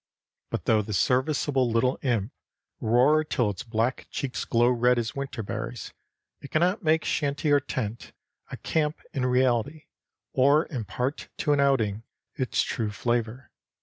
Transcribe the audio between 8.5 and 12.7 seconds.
camp in reality or impart to an outing its